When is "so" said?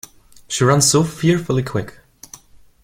0.89-1.03